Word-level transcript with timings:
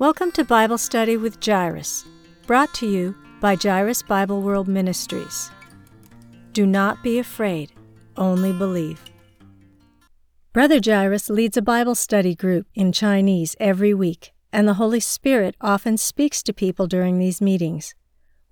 Welcome 0.00 0.32
to 0.32 0.44
Bible 0.44 0.78
Study 0.78 1.18
with 1.18 1.44
Jairus, 1.44 2.06
brought 2.46 2.72
to 2.76 2.86
you 2.88 3.14
by 3.38 3.54
Jairus 3.54 4.02
Bible 4.02 4.40
World 4.40 4.66
Ministries. 4.66 5.50
Do 6.54 6.66
not 6.66 7.02
be 7.02 7.18
afraid, 7.18 7.72
only 8.16 8.50
believe. 8.50 8.98
Brother 10.54 10.80
Jairus 10.82 11.28
leads 11.28 11.58
a 11.58 11.60
Bible 11.60 11.94
study 11.94 12.34
group 12.34 12.66
in 12.74 12.92
Chinese 12.92 13.54
every 13.60 13.92
week, 13.92 14.32
and 14.54 14.66
the 14.66 14.80
Holy 14.80 15.00
Spirit 15.00 15.54
often 15.60 15.98
speaks 15.98 16.42
to 16.44 16.54
people 16.54 16.86
during 16.86 17.18
these 17.18 17.42
meetings. 17.42 17.94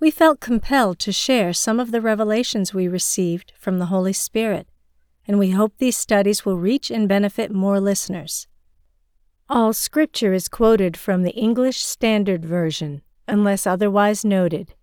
We 0.00 0.10
felt 0.10 0.40
compelled 0.40 0.98
to 0.98 1.12
share 1.12 1.54
some 1.54 1.80
of 1.80 1.92
the 1.92 2.02
revelations 2.02 2.74
we 2.74 2.88
received 2.88 3.54
from 3.58 3.78
the 3.78 3.86
Holy 3.86 4.12
Spirit, 4.12 4.68
and 5.26 5.38
we 5.38 5.52
hope 5.52 5.78
these 5.78 5.96
studies 5.96 6.44
will 6.44 6.58
reach 6.58 6.90
and 6.90 7.08
benefit 7.08 7.50
more 7.50 7.80
listeners. 7.80 8.46
All 9.50 9.72
scripture 9.72 10.34
is 10.34 10.46
quoted 10.46 10.94
from 10.94 11.22
the 11.22 11.34
English 11.34 11.78
Standard 11.78 12.44
Version, 12.44 13.00
unless 13.26 13.66
otherwise 13.66 14.22
noted. 14.22 14.74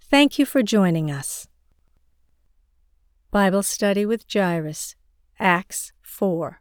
Thank 0.00 0.36
you 0.36 0.44
for 0.44 0.64
joining 0.64 1.12
us. 1.12 1.46
Bible 3.30 3.62
Study 3.62 4.04
with 4.04 4.24
Jairus, 4.28 4.96
Acts 5.38 5.92
4. 6.02 6.60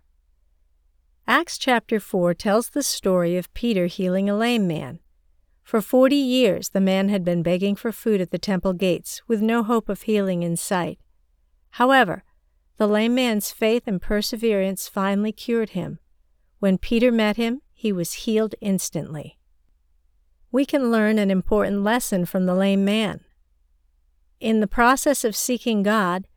Acts 1.27 1.57
chapter 1.57 1.99
4 1.99 2.35
tells 2.35 2.69
the 2.69 2.83
story 2.83 3.35
of 3.35 3.51
Peter 3.55 3.87
healing 3.87 4.29
a 4.29 4.37
lame 4.37 4.67
man. 4.67 4.99
For 5.63 5.81
forty 5.81 6.17
years 6.17 6.69
the 6.69 6.79
man 6.79 7.09
had 7.09 7.25
been 7.25 7.41
begging 7.41 7.75
for 7.75 7.91
food 7.91 8.21
at 8.21 8.29
the 8.29 8.37
temple 8.37 8.73
gates 8.73 9.23
with 9.27 9.41
no 9.41 9.63
hope 9.63 9.89
of 9.89 10.03
healing 10.03 10.43
in 10.43 10.55
sight. 10.55 10.99
However, 11.71 12.23
the 12.77 12.87
lame 12.87 13.15
man's 13.15 13.49
faith 13.49 13.87
and 13.87 13.99
perseverance 13.99 14.87
finally 14.87 15.31
cured 15.31 15.71
him 15.71 15.97
when 16.59 16.77
Peter 16.77 17.11
met 17.11 17.37
him, 17.37 17.61
he 17.73 17.91
was 17.91 18.13
healed 18.13 18.55
instantly. 18.61 19.37
We 20.51 20.65
can 20.65 20.91
learn 20.91 21.19
an 21.19 21.29
important 21.29 21.83
lesson 21.83 22.25
from 22.25 22.45
the 22.45 22.55
lame 22.55 22.83
man. 22.83 23.21
In 24.39 24.59
the 24.59 24.67
process 24.67 25.23
of 25.23 25.35
seeking 25.35 25.83
God, 25.83 26.27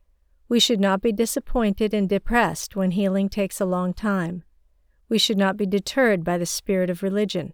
we 0.49 0.59
should 0.59 0.79
not 0.79 1.01
be 1.01 1.11
disappointed 1.11 1.93
and 1.93 2.09
depressed 2.09 2.75
when 2.75 2.91
healing 2.91 3.29
takes 3.29 3.61
a 3.61 3.65
long 3.65 3.93
time. 3.93 4.43
We 5.07 5.17
should 5.17 5.37
not 5.37 5.57
be 5.57 5.65
deterred 5.65 6.23
by 6.23 6.37
the 6.37 6.45
spirit 6.45 6.89
of 6.89 7.03
religion. 7.03 7.53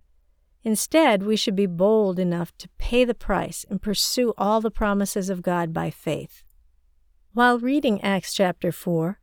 Instead, 0.63 1.23
we 1.23 1.35
should 1.35 1.55
be 1.55 1.65
bold 1.65 2.19
enough 2.19 2.57
to 2.57 2.69
pay 2.77 3.05
the 3.05 3.13
price 3.13 3.65
and 3.69 3.81
pursue 3.81 4.33
all 4.37 4.59
the 4.59 4.71
promises 4.71 5.29
of 5.29 5.41
God 5.41 5.73
by 5.73 5.89
faith. 5.89 6.43
While 7.33 7.59
reading 7.59 8.01
Acts 8.01 8.33
chapter 8.33 8.71
4, 8.71 9.19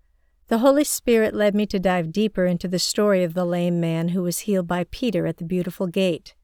the 0.48 0.58
Holy 0.58 0.84
Spirit 0.84 1.34
led 1.34 1.54
me 1.54 1.66
to 1.66 1.78
dive 1.78 2.12
deeper 2.12 2.44
into 2.44 2.68
the 2.68 2.78
story 2.78 3.24
of 3.24 3.34
the 3.34 3.46
lame 3.46 3.80
man 3.80 4.08
who 4.08 4.22
was 4.22 4.40
healed 4.40 4.66
by 4.66 4.84
Peter 4.84 5.26
at 5.26 5.38
the 5.38 5.44
beautiful 5.44 5.86
gate. 5.86 6.34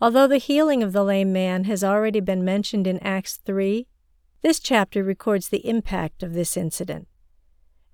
Although 0.00 0.26
the 0.26 0.38
healing 0.38 0.82
of 0.82 0.92
the 0.92 1.04
lame 1.04 1.32
man 1.32 1.64
has 1.64 1.82
already 1.82 2.20
been 2.20 2.44
mentioned 2.44 2.86
in 2.86 2.98
Acts 2.98 3.36
3, 3.46 3.86
this 4.42 4.58
chapter 4.58 5.02
records 5.02 5.48
the 5.48 5.66
impact 5.66 6.22
of 6.22 6.34
this 6.34 6.56
incident. 6.56 7.08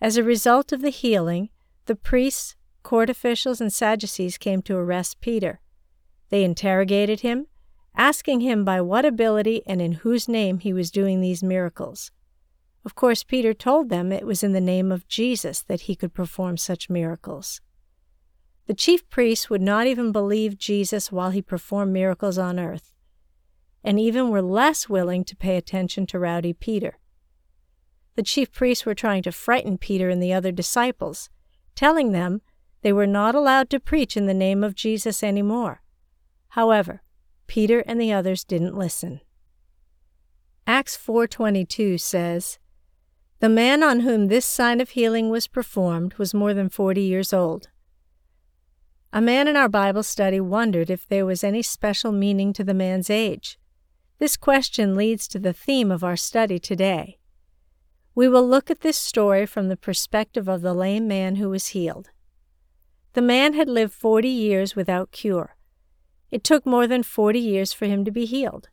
As 0.01 0.17
a 0.17 0.25
result 0.25 0.73
of 0.73 0.81
the 0.81 0.91
healing, 0.91 1.51
the 1.87 1.95
priests, 1.95 2.57
court 2.83 3.11
officials, 3.11 3.61
and 3.61 3.73
Sadducees 3.73 4.39
came 4.39 4.63
to 4.63 4.77
arrest 4.77 5.21
Peter. 5.21 5.61
They 6.31 6.45
interrogated 6.45 7.21
him, 7.21 7.47
asking 7.95 8.41
him 8.41 8.65
by 8.65 8.81
what 8.81 9.05
ability 9.05 9.63
and 9.67 9.83
in 9.83 9.93
whose 9.93 10.29
name 10.29 10.59
he 10.61 10.73
was 10.73 10.91
doing 10.91 11.21
these 11.21 11.43
miracles. 11.43 12.11
Of 12.89 12.95
course, 12.95 13.23
Peter 13.23 13.53
told 13.53 13.91
them 13.91 14.13
it 14.13 14.25
was 14.25 14.43
in 14.43 14.55
the 14.55 14.63
name 14.63 14.91
of 14.91 15.07
Jesus 15.07 15.61
that 15.61 15.83
he 15.83 15.95
could 15.95 16.15
perform 16.15 16.57
such 16.57 16.89
miracles. 16.89 17.61
The 18.65 18.73
chief 18.73 19.07
priests 19.11 19.51
would 19.51 19.61
not 19.61 19.87
even 19.87 20.11
believe 20.11 20.57
Jesus 20.57 21.13
while 21.13 21.29
he 21.29 21.43
performed 21.43 21.93
miracles 21.93 22.39
on 22.39 22.59
earth, 22.59 22.95
and 23.85 24.01
even 24.01 24.31
were 24.31 24.41
less 24.41 24.89
willing 24.89 25.23
to 25.25 25.37
pay 25.37 25.59
attention 25.59 26.07
to 26.07 26.19
rowdy 26.19 26.55
Peter. 26.55 26.99
The 28.15 28.23
chief 28.23 28.51
priests 28.53 28.87
were 28.87 28.95
trying 28.95 29.23
to 29.25 29.33
frighten 29.33 29.77
Peter 29.77 30.09
and 30.09 30.23
the 30.23 30.33
other 30.33 30.51
disciples, 30.51 31.29
telling 31.75 32.13
them 32.13 32.41
they 32.81 32.95
were 32.95 33.07
not 33.07 33.35
allowed 33.35 33.69
to 33.69 33.81
preach 33.81 34.17
in 34.17 34.25
the 34.25 34.33
name 34.33 34.65
of 34.65 34.75
Jesus 34.75 35.23
any 35.23 35.43
more. 35.43 35.83
However, 36.49 37.03
Peter 37.49 37.81
and 37.81 38.01
the 38.01 38.15
others 38.15 38.45
didn't 38.45 38.79
listen. 38.79 39.21
Acts 40.67 40.97
4:22 40.97 42.01
says, 42.01 42.59
the 43.41 43.49
man 43.49 43.83
on 43.83 44.01
whom 44.01 44.27
this 44.27 44.45
sign 44.45 44.81
of 44.81 44.91
healing 44.91 45.31
was 45.31 45.47
performed 45.47 46.15
was 46.15 46.35
more 46.35 46.53
than 46.53 46.69
forty 46.69 47.03
years 47.03 47.33
old. 47.33 47.69
A 49.13 49.21
man 49.21 49.47
in 49.47 49.57
our 49.57 49.69
Bible 49.69 50.03
study 50.03 50.41
wondered 50.41 50.91
if 50.91 51.07
there 51.07 51.25
was 51.25 51.45
any 51.45 51.63
special 51.63 52.13
meaning 52.13 52.53
to 52.53 52.65
the 52.65 52.75
man's 52.75 53.09
age. 53.09 53.59
This 54.19 54.37
question 54.37 54.97
leads 54.97 55.29
to 55.29 55.39
the 55.39 55.53
theme 55.53 55.91
of 55.91 56.03
our 56.03 56.17
study 56.17 56.59
today. 56.59 57.19
We 58.15 58.29
will 58.29 58.47
look 58.47 58.71
at 58.71 58.81
this 58.81 58.97
story 58.97 59.47
from 59.47 59.69
the 59.69 59.77
perspective 59.77 60.49
of 60.49 60.61
the 60.61 60.75
lame 60.75 61.07
man 61.07 61.37
who 61.37 61.49
was 61.49 61.69
healed. 61.69 62.11
The 63.13 63.23
man 63.23 63.55
had 63.55 63.69
lived 63.69 63.93
forty 63.93 64.29
years 64.29 64.75
without 64.75 65.13
cure. 65.13 65.57
It 66.31 66.43
took 66.43 66.67
more 66.67 66.89
than 66.89 67.05
forty 67.05 67.39
years 67.39 67.73
for 67.73 67.87
him 67.87 68.05
to 68.05 68.11
be 68.11 68.25
healed. 68.25 68.69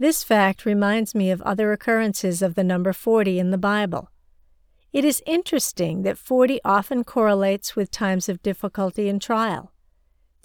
This 0.00 0.22
fact 0.22 0.64
reminds 0.64 1.14
me 1.14 1.32
of 1.32 1.42
other 1.42 1.72
occurrences 1.72 2.40
of 2.40 2.54
the 2.54 2.62
number 2.62 2.92
40 2.92 3.40
in 3.40 3.50
the 3.50 3.58
Bible. 3.58 4.10
It 4.92 5.04
is 5.04 5.22
interesting 5.26 6.02
that 6.02 6.16
40 6.16 6.60
often 6.64 7.02
correlates 7.02 7.74
with 7.74 7.90
times 7.90 8.28
of 8.28 8.42
difficulty 8.42 9.08
and 9.08 9.20
trial. 9.20 9.72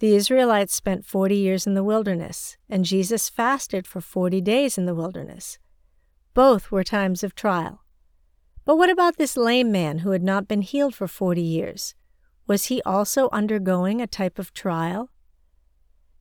The 0.00 0.14
Israelites 0.16 0.74
spent 0.74 1.06
40 1.06 1.36
years 1.36 1.66
in 1.66 1.74
the 1.74 1.84
wilderness, 1.84 2.56
and 2.68 2.84
Jesus 2.84 3.28
fasted 3.28 3.86
for 3.86 4.00
40 4.00 4.40
days 4.40 4.76
in 4.76 4.86
the 4.86 4.94
wilderness. 4.94 5.58
Both 6.34 6.72
were 6.72 6.84
times 6.84 7.22
of 7.22 7.36
trial. 7.36 7.84
But 8.64 8.76
what 8.76 8.90
about 8.90 9.18
this 9.18 9.36
lame 9.36 9.70
man 9.70 9.98
who 9.98 10.10
had 10.10 10.22
not 10.22 10.48
been 10.48 10.62
healed 10.62 10.94
for 10.94 11.06
40 11.06 11.40
years? 11.40 11.94
Was 12.48 12.66
he 12.66 12.82
also 12.82 13.28
undergoing 13.32 14.00
a 14.00 14.06
type 14.06 14.38
of 14.38 14.52
trial? 14.52 15.10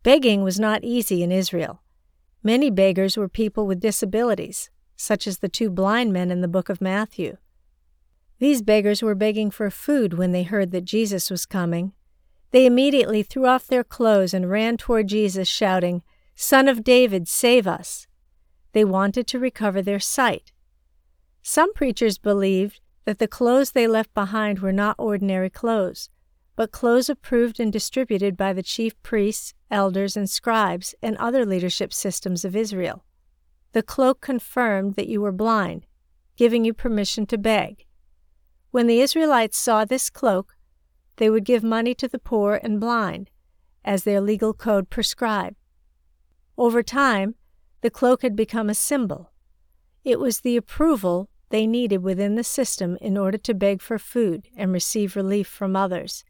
Begging 0.03 0.43
was 0.43 0.59
not 0.59 0.83
easy 0.83 1.23
in 1.23 1.31
Israel. 1.31 1.82
Many 2.43 2.69
beggars 2.69 3.15
were 3.15 3.29
people 3.29 3.65
with 3.65 3.79
disabilities, 3.79 4.69
such 4.97 5.27
as 5.27 5.37
the 5.37 5.47
two 5.47 5.69
blind 5.69 6.11
men 6.11 6.29
in 6.29 6.41
the 6.41 6.47
book 6.49 6.67
of 6.67 6.81
Matthew. 6.81 7.37
These 8.39 8.61
beggars 8.61 9.01
were 9.01 9.15
begging 9.15 9.49
for 9.49 9.69
food 9.69 10.15
when 10.15 10.33
they 10.33 10.43
heard 10.43 10.71
that 10.71 10.83
Jesus 10.83 11.31
was 11.31 11.45
coming. 11.45 11.93
They 12.51 12.65
immediately 12.65 13.23
threw 13.23 13.47
off 13.47 13.67
their 13.67 13.83
clothes 13.83 14.33
and 14.33 14.49
ran 14.49 14.75
toward 14.75 15.07
Jesus, 15.07 15.47
shouting, 15.47 16.03
Son 16.35 16.67
of 16.67 16.83
David, 16.83 17.29
save 17.29 17.65
us! 17.65 18.07
They 18.73 18.83
wanted 18.83 19.25
to 19.27 19.39
recover 19.39 19.81
their 19.81 19.99
sight. 19.99 20.51
Some 21.41 21.73
preachers 21.73 22.17
believed 22.17 22.81
that 23.05 23.19
the 23.19 23.27
clothes 23.27 23.71
they 23.71 23.87
left 23.87 24.13
behind 24.13 24.59
were 24.59 24.73
not 24.73 24.95
ordinary 24.97 25.49
clothes, 25.49 26.09
but 26.55 26.71
clothes 26.71 27.09
approved 27.09 27.59
and 27.59 27.73
distributed 27.73 28.37
by 28.37 28.53
the 28.53 28.63
chief 28.63 29.01
priests, 29.01 29.53
elders, 29.71 30.15
and 30.15 30.29
scribes 30.29 30.93
and 31.01 31.17
other 31.17 31.45
leadership 31.45 31.91
systems 31.91 32.45
of 32.45 32.55
Israel. 32.55 33.03
The 33.71 33.81
cloak 33.81 34.21
confirmed 34.21 34.95
that 34.95 35.07
you 35.07 35.19
were 35.19 35.31
blind, 35.31 35.87
giving 36.35 36.63
you 36.63 36.73
permission 36.73 37.25
to 37.27 37.37
beg. 37.37 37.85
When 38.69 38.85
the 38.87 39.01
Israelites 39.01 39.57
saw 39.57 39.83
this 39.83 40.09
cloak, 40.09 40.55
they 41.17 41.29
would 41.29 41.45
give 41.45 41.63
money 41.63 41.95
to 41.95 42.07
the 42.07 42.19
poor 42.19 42.59
and 42.61 42.79
blind, 42.79 43.31
as 43.83 44.03
their 44.03 44.21
legal 44.21 44.53
code 44.53 44.89
prescribed. 44.89 45.55
Over 46.57 46.83
time, 46.83 47.35
the 47.81 47.89
cloak 47.89 48.21
had 48.21 48.35
become 48.35 48.69
a 48.69 48.75
symbol. 48.75 49.31
It 50.03 50.19
was 50.19 50.41
the 50.41 50.55
approval 50.55 51.29
they 51.49 51.65
needed 51.65 52.03
within 52.03 52.35
the 52.35 52.43
system 52.43 52.97
in 53.01 53.17
order 53.17 53.37
to 53.39 53.53
beg 53.53 53.81
for 53.81 53.97
food 53.97 54.47
and 54.55 54.71
receive 54.71 55.15
relief 55.15 55.47
from 55.47 55.75
others 55.75 56.23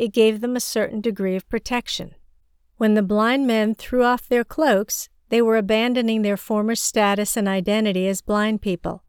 it 0.00 0.14
gave 0.14 0.40
them 0.40 0.56
a 0.56 0.60
certain 0.60 1.02
degree 1.02 1.36
of 1.36 1.46
protection. 1.50 2.14
When 2.78 2.94
the 2.94 3.02
blind 3.02 3.46
men 3.46 3.74
threw 3.74 4.02
off 4.02 4.26
their 4.26 4.44
cloaks, 4.44 5.10
they 5.28 5.42
were 5.42 5.58
abandoning 5.58 6.22
their 6.22 6.38
former 6.38 6.74
status 6.74 7.36
and 7.36 7.46
identity 7.46 8.08
as 8.08 8.22
blind 8.22 8.62
people. 8.62 9.04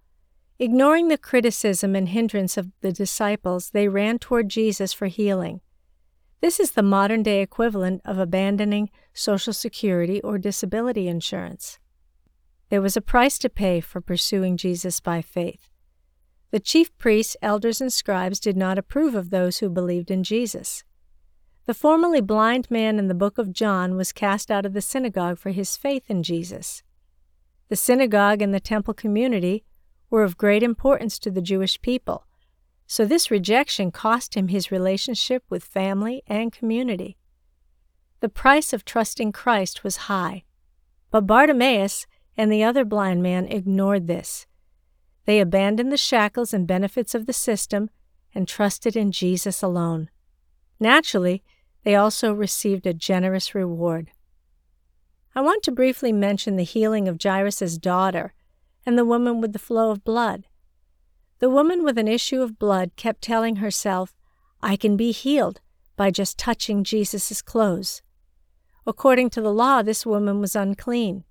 Ignoring 0.60 1.08
the 1.08 1.18
criticism 1.18 1.96
and 1.96 2.10
hindrance 2.10 2.58
of 2.58 2.72
the 2.82 2.92
disciples, 2.92 3.70
they 3.70 3.88
ran 3.88 4.20
toward 4.20 4.50
Jesus 4.50 4.92
for 4.92 5.08
healing. 5.08 5.62
This 6.42 6.60
is 6.60 6.72
the 6.72 6.84
modern 6.84 7.24
day 7.24 7.42
equivalent 7.42 8.02
of 8.04 8.20
abandoning 8.20 8.90
Social 9.14 9.54
Security 9.54 10.20
or 10.20 10.38
disability 10.38 11.08
insurance. 11.08 11.80
There 12.68 12.82
was 12.82 12.98
a 12.98 13.02
price 13.02 13.38
to 13.40 13.50
pay 13.50 13.80
for 13.80 14.02
pursuing 14.02 14.58
Jesus 14.58 15.00
by 15.00 15.22
faith. 15.22 15.70
The 16.52 16.60
chief 16.60 16.96
priests, 16.98 17.38
elders, 17.42 17.80
and 17.80 17.94
scribes 17.94 18.38
did 18.38 18.58
not 18.58 18.78
approve 18.78 19.16
of 19.16 19.30
those 19.30 19.60
who 19.60 19.70
believed 19.70 20.12
in 20.12 20.22
Jesus. 20.22 20.84
The 21.66 21.74
formerly 21.74 22.22
blind 22.22 22.70
man 22.72 22.98
in 22.98 23.08
the 23.08 23.14
book 23.14 23.38
of 23.38 23.54
John 23.54 23.96
was 23.96 24.12
cast 24.12 24.50
out 24.50 24.66
of 24.66 24.74
the 24.74 24.82
synagogue 24.82 25.38
for 25.38 25.52
his 25.52 25.78
faith 25.78 26.10
in 26.10 26.24
Jesus. 26.24 26.84
The 27.70 27.76
synagogue 27.76 28.42
and 28.42 28.54
the 28.54 28.60
temple 28.60 28.94
community 28.94 29.64
were 30.10 30.24
of 30.24 30.38
great 30.38 30.64
importance 30.64 31.18
to 31.20 31.32
the 31.32 31.42
Jewish 31.42 31.82
people, 31.82 32.26
so 32.86 33.06
this 33.06 33.32
rejection 33.32 33.92
cost 33.92 34.36
him 34.36 34.50
his 34.50 34.72
relationship 34.72 35.44
with 35.50 35.64
family 35.64 36.22
and 36.28 36.52
community. 36.52 37.18
The 38.20 38.30
price 38.30 38.74
of 38.74 38.86
trusting 38.86 39.32
Christ 39.32 39.84
was 39.84 40.08
high. 40.12 40.44
But 41.10 41.26
Bartimaeus 41.26 42.06
and 42.38 42.52
the 42.52 42.64
other 42.64 42.86
blind 42.86 43.24
man 43.24 43.48
ignored 43.48 44.08
this. 44.08 44.46
They 45.26 45.40
abandoned 45.40 45.92
the 45.92 45.98
shackles 45.98 46.54
and 46.54 46.68
benefits 46.68 47.16
of 47.16 47.26
the 47.26 47.34
system 47.34 47.90
and 48.36 48.48
trusted 48.48 48.96
in 48.96 49.12
Jesus 49.12 49.64
alone. 49.64 50.10
Naturally, 50.82 51.44
they 51.84 51.94
also 51.94 52.34
received 52.34 52.88
a 52.88 52.94
generous 52.94 53.54
reward. 53.54 54.10
I 55.36 55.42
want 55.42 55.62
to 55.64 55.72
briefly 55.72 56.12
mention 56.12 56.56
the 56.56 56.64
healing 56.64 57.08
of 57.08 57.22
Jairus' 57.22 57.78
daughter 57.78 58.34
and 58.84 58.98
the 58.98 59.06
woman 59.06 59.40
with 59.40 59.54
the 59.54 59.60
flow 59.60 59.92
of 59.92 60.04
blood. 60.04 60.48
The 61.38 61.52
woman 61.52 61.84
with 61.84 62.00
an 62.00 62.08
issue 62.08 62.42
of 62.42 62.58
blood 62.58 62.96
kept 62.96 63.22
telling 63.22 63.58
herself, 63.58 64.18
I 64.60 64.76
can 64.76 64.98
be 64.98 65.12
healed 65.12 65.62
by 65.96 66.10
just 66.10 66.40
touching 66.40 66.84
Jesus' 66.84 67.44
clothes. 67.44 68.02
According 68.88 69.30
to 69.32 69.42
the 69.42 69.54
law, 69.54 69.84
this 69.84 70.04
woman 70.04 70.42
was 70.42 70.56
unclean. 70.56 71.26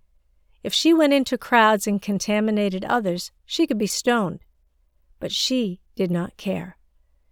If 0.63 0.73
she 0.73 0.95
went 0.95 1.13
into 1.13 1.37
crowds 1.37 1.89
and 1.89 2.01
contaminated 2.01 2.85
others, 2.85 3.33
she 3.47 3.67
could 3.67 3.79
be 3.79 3.89
stoned. 3.89 4.45
But 5.19 5.33
she 5.33 5.81
did 5.97 6.13
not 6.13 6.37
care. 6.37 6.77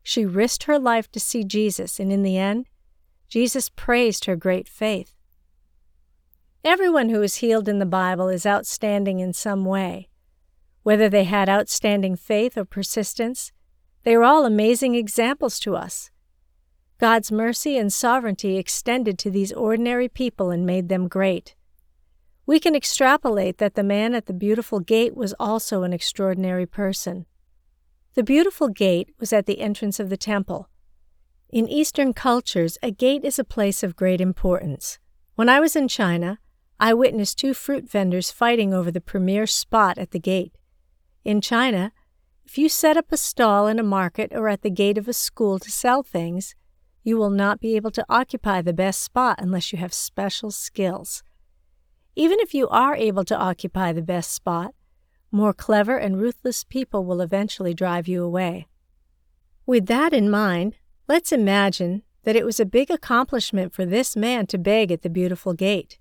She 0.09 0.25
risked 0.25 0.63
her 0.63 0.79
life 0.79 1.13
to 1.13 1.21
see 1.21 1.45
Jesus, 1.45 2.01
and 2.01 2.11
in 2.11 2.23
the 2.23 2.39
end, 2.39 2.65
Jesus 3.29 3.69
praised 3.69 4.25
her 4.25 4.37
great 4.37 4.67
faith. 4.67 5.13
Everyone 6.65 7.11
who 7.11 7.21
is 7.21 7.37
healed 7.45 7.69
in 7.69 7.79
the 7.79 7.85
Bible 7.85 8.31
is 8.31 8.47
outstanding 8.47 9.21
in 9.21 9.35
some 9.35 9.67
way. 9.67 10.09
Whether 10.83 11.11
they 11.11 11.25
had 11.25 11.51
outstanding 11.51 12.17
faith 12.17 12.57
or 12.57 12.65
persistence, 12.65 13.53
they 14.05 14.15
are 14.15 14.25
all 14.25 14.47
amazing 14.47 14.95
examples 14.95 15.61
to 15.61 15.77
us. 15.77 16.11
God's 16.97 17.31
mercy 17.31 17.77
and 17.77 17.93
sovereignty 17.93 18.57
extended 18.57 19.19
to 19.19 19.31
these 19.31 19.53
ordinary 19.53 20.09
people 20.09 20.49
and 20.49 20.65
made 20.65 20.89
them 20.89 21.09
great. 21.09 21.55
We 22.47 22.59
can 22.59 22.75
extrapolate 22.75 23.59
that 23.59 23.75
the 23.75 23.83
man 23.83 24.15
at 24.15 24.25
the 24.25 24.33
beautiful 24.33 24.81
gate 24.81 25.15
was 25.15 25.35
also 25.39 25.83
an 25.83 25.93
extraordinary 25.93 26.65
person. 26.65 27.27
The 28.19 28.25
beautiful 28.25 28.67
gate 28.67 29.15
was 29.21 29.33
at 29.33 29.47
the 29.47 29.61
entrance 29.61 30.01
of 30.01 30.11
the 30.11 30.17
temple. 30.17 30.69
In 31.51 31.69
Eastern 31.69 32.13
cultures, 32.13 32.77
a 32.83 32.91
gate 32.91 33.25
is 33.25 33.39
a 33.39 33.45
place 33.45 33.85
of 33.85 33.95
great 33.95 34.21
importance. 34.21 34.99
When 35.37 35.49
I 35.49 35.61
was 35.61 35.77
in 35.77 35.87
China, 35.87 36.41
I 36.81 36.95
witnessed 36.95 37.39
two 37.39 37.55
fruit 37.55 37.89
vendors 37.89 38.33
fighting 38.33 38.75
over 38.75 38.91
the 38.91 39.01
premier 39.01 39.47
spot 39.47 39.99
at 39.99 40.11
the 40.11 40.19
gate. 40.19 40.59
In 41.25 41.41
China, 41.41 41.93
if 42.45 42.59
you 42.59 42.69
set 42.69 42.97
up 42.97 43.13
a 43.13 43.17
stall 43.17 43.69
in 43.69 43.79
a 43.79 43.85
market 43.85 44.33
or 44.35 44.49
at 44.49 44.63
the 44.63 44.71
gate 44.71 44.99
of 44.99 45.07
a 45.07 45.13
school 45.13 45.61
to 45.61 45.71
sell 45.71 46.03
things, 46.03 46.57
you 47.05 47.17
will 47.19 47.31
not 47.31 47.61
be 47.61 47.77
able 47.77 47.93
to 47.93 48.05
occupy 48.09 48.63
the 48.63 48.73
best 48.73 49.01
spot 49.01 49.39
unless 49.39 49.71
you 49.73 49.79
have 49.79 49.95
special 49.95 50.51
skills. 50.51 51.23
Even 52.17 52.41
if 52.41 52.53
you 52.53 52.67
are 52.67 52.97
able 52.97 53.25
to 53.25 53.39
occupy 53.39 53.93
the 53.93 54.03
best 54.03 54.33
spot, 54.33 54.75
more 55.31 55.53
clever 55.53 55.97
and 55.97 56.21
ruthless 56.21 56.65
people 56.65 57.05
will 57.05 57.21
eventually 57.21 57.75
drive 57.75 58.09
you 58.09 58.23
away. 58.23 58.67
With 59.67 59.87
that 59.87 60.13
in 60.13 60.31
mind, 60.31 60.77
let's 61.07 61.33
imagine 61.33 62.03
that 62.25 62.37
it 62.37 62.45
was 62.45 62.61
a 62.61 62.67
big 62.67 62.91
accomplishment 62.91 63.73
for 63.73 63.87
this 63.87 64.17
man 64.17 64.47
to 64.49 64.59
beg 64.59 64.93
at 64.93 65.03
the 65.03 65.11
beautiful 65.11 65.55
gate. 65.55 65.99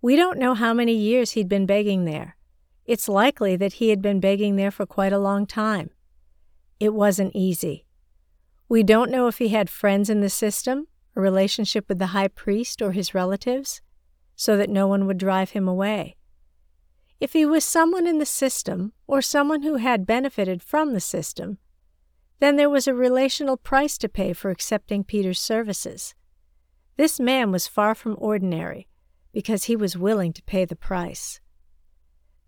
We 0.00 0.14
don't 0.14 0.38
know 0.38 0.54
how 0.54 0.74
many 0.74 0.94
years 0.94 1.32
he'd 1.32 1.48
been 1.48 1.66
begging 1.66 2.04
there. 2.04 2.36
It's 2.84 3.08
likely 3.08 3.56
that 3.56 3.74
he 3.74 3.88
had 3.88 4.02
been 4.02 4.20
begging 4.20 4.56
there 4.56 4.70
for 4.70 4.86
quite 4.86 5.12
a 5.12 5.18
long 5.18 5.46
time. 5.46 5.90
It 6.78 6.94
wasn't 6.94 7.34
easy. 7.34 7.86
We 8.68 8.82
don't 8.82 9.10
know 9.10 9.26
if 9.26 9.38
he 9.38 9.48
had 9.48 9.70
friends 9.70 10.10
in 10.10 10.20
the 10.20 10.28
system, 10.28 10.86
a 11.16 11.20
relationship 11.20 11.88
with 11.88 11.98
the 11.98 12.08
high 12.08 12.28
priest 12.28 12.82
or 12.82 12.92
his 12.92 13.14
relatives 13.14 13.80
so 14.36 14.56
that 14.56 14.70
no 14.70 14.86
one 14.86 15.06
would 15.06 15.18
drive 15.18 15.50
him 15.50 15.66
away. 15.66 16.17
If 17.20 17.32
he 17.32 17.44
was 17.44 17.64
someone 17.64 18.06
in 18.06 18.18
the 18.18 18.26
system 18.26 18.92
or 19.06 19.20
someone 19.20 19.62
who 19.62 19.76
had 19.76 20.06
benefited 20.06 20.62
from 20.62 20.92
the 20.92 21.00
system, 21.00 21.58
then 22.38 22.56
there 22.56 22.70
was 22.70 22.86
a 22.86 22.94
relational 22.94 23.56
price 23.56 23.98
to 23.98 24.08
pay 24.08 24.32
for 24.32 24.50
accepting 24.50 25.02
Peter's 25.02 25.40
services. 25.40 26.14
This 26.96 27.18
man 27.18 27.50
was 27.50 27.66
far 27.66 27.94
from 27.94 28.16
ordinary 28.18 28.88
because 29.32 29.64
he 29.64 29.74
was 29.74 29.98
willing 29.98 30.32
to 30.32 30.42
pay 30.42 30.64
the 30.64 30.76
price. 30.76 31.40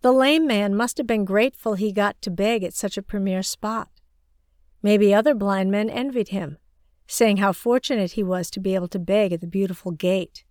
The 0.03 0.13
lame 0.13 0.47
man 0.47 0.75
must 0.75 0.99
have 0.99 1.07
been 1.07 1.25
grateful 1.25 1.75
he 1.75 1.93
got 1.93 2.23
to 2.23 2.31
beg 2.31 2.65
at 2.65 2.73
such 2.73 2.97
a 2.97 3.03
premier 3.03 3.43
spot. 3.43 3.89
Maybe 4.83 5.13
other 5.13 5.35
blind 5.35 5.71
men 5.71 5.91
envied 5.91 6.29
him, 6.29 6.59
saying 7.07 7.37
how 7.37 7.53
fortunate 7.53 8.13
he 8.13 8.23
was 8.23 8.51
to 8.51 8.61
be 8.61 8.75
able 8.75 8.89
to 8.89 8.99
beg 8.99 9.33
at 9.33 9.41
the 9.41 9.47
beautiful 9.47 9.93
gate. 9.93 10.45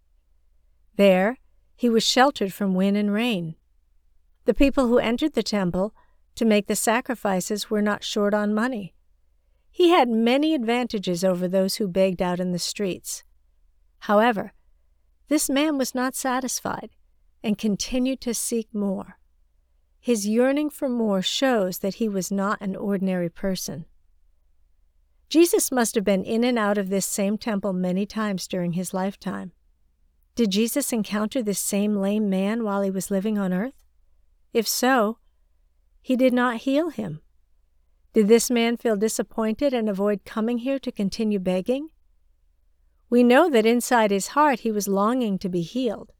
There, 0.97 1.39
he 1.75 1.89
was 1.89 2.03
sheltered 2.03 2.53
from 2.53 2.75
wind 2.75 2.95
and 2.95 3.11
rain. 3.11 3.55
The 4.49 4.55
people 4.55 4.87
who 4.87 4.97
entered 4.97 5.33
the 5.33 5.43
temple 5.43 5.93
to 6.33 6.43
make 6.43 6.65
the 6.65 6.75
sacrifices 6.75 7.69
were 7.69 7.83
not 7.83 8.03
short 8.03 8.33
on 8.33 8.51
money. 8.51 8.95
He 9.69 9.89
had 9.89 10.09
many 10.09 10.55
advantages 10.55 11.23
over 11.23 11.47
those 11.47 11.75
who 11.75 11.87
begged 11.87 12.19
out 12.19 12.39
in 12.39 12.51
the 12.51 12.57
streets. 12.57 13.23
However, 13.99 14.53
this 15.27 15.51
man 15.51 15.77
was 15.77 15.93
not 15.93 16.15
satisfied 16.15 16.89
and 17.43 17.59
continued 17.59 18.21
to 18.21 18.33
seek 18.33 18.73
more. 18.73 19.19
His 19.99 20.27
yearning 20.27 20.71
for 20.71 20.89
more 20.89 21.21
shows 21.21 21.77
that 21.77 21.95
he 22.01 22.09
was 22.09 22.31
not 22.31 22.59
an 22.59 22.75
ordinary 22.75 23.29
person. 23.29 23.85
Jesus 25.29 25.71
must 25.71 25.93
have 25.93 26.03
been 26.03 26.23
in 26.23 26.43
and 26.43 26.57
out 26.57 26.79
of 26.79 26.89
this 26.89 27.05
same 27.05 27.37
temple 27.37 27.71
many 27.71 28.07
times 28.07 28.47
during 28.47 28.73
his 28.73 28.95
lifetime. 28.95 29.51
Did 30.33 30.49
Jesus 30.49 30.91
encounter 30.91 31.43
this 31.43 31.59
same 31.59 31.97
lame 31.97 32.31
man 32.31 32.63
while 32.63 32.81
he 32.81 32.89
was 32.89 33.11
living 33.11 33.37
on 33.37 33.53
earth? 33.53 33.85
If 34.53 34.67
so, 34.67 35.17
he 36.01 36.15
did 36.15 36.33
not 36.33 36.57
heal 36.57 36.89
him. 36.89 37.21
Did 38.13 38.27
this 38.27 38.49
man 38.49 38.77
feel 38.77 38.95
disappointed 38.95 39.73
and 39.73 39.87
avoid 39.87 40.25
coming 40.25 40.59
here 40.59 40.79
to 40.79 40.91
continue 40.91 41.39
begging? 41.39 41.89
We 43.09 43.23
know 43.23 43.49
that 43.49 43.65
inside 43.65 44.11
his 44.11 44.29
heart 44.29 44.61
he 44.61 44.71
was 44.71 44.87
longing 44.87 45.37
to 45.39 45.49
be 45.49 45.61
healed. 45.61 46.11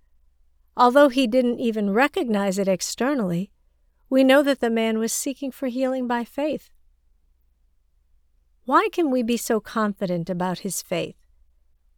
Although 0.78 1.10
he 1.10 1.28
didn't 1.28 1.60
even 1.60 1.92
recognize 1.92 2.58
it 2.58 2.68
externally, 2.68 3.52
we 4.10 4.24
know 4.24 4.42
that 4.44 4.60
the 4.60 4.70
man 4.70 4.98
was 4.98 5.14
seeking 5.14 5.52
for 5.52 5.68
healing 5.68 6.08
by 6.08 6.24
faith. 6.24 6.72
Why 8.66 8.90
can 8.92 9.12
we 9.12 9.24
be 9.24 9.38
so 9.38 9.60
confident 9.60 10.30
about 10.30 10.60
his 10.60 10.82
faith? 10.82 11.16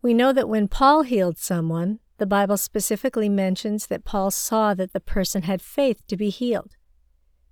We 0.02 0.14
know 0.14 0.34
that 0.34 0.50
when 0.50 0.68
Paul 0.68 1.04
healed 1.04 1.38
someone, 1.38 2.00
the 2.22 2.28
Bible 2.28 2.56
specifically 2.56 3.30
mentions 3.30 3.88
that 3.88 4.06
Paul 4.06 4.30
saw 4.30 4.76
that 4.76 4.94
the 4.94 5.00
person 5.00 5.42
had 5.42 5.60
faith 5.60 6.06
to 6.06 6.16
be 6.16 6.30
healed. 6.30 6.76